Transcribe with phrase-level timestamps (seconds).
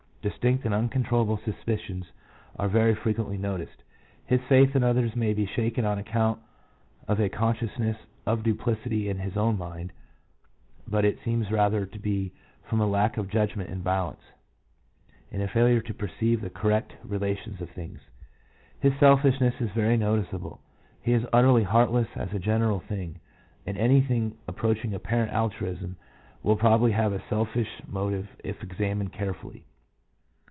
[0.23, 2.05] Distinct and uncontrollable suspicions
[2.55, 3.81] are very frequently noticed.
[4.27, 6.39] His faith in others may be shaken on account
[7.07, 9.91] of a consciousness of duplicity in his own mind,
[10.87, 12.33] but it seems rather to be
[12.69, 14.21] from a lack of judgment and balance,
[15.31, 17.99] and a failure to perceive the correct relations of things.
[18.79, 20.61] His selfishness is very noticeable.
[21.01, 23.19] He is utterly heartless as a general thing,
[23.65, 25.95] and anything approach ing apparent altruism
[26.43, 29.65] will probably have a selfish motive if examined carefully.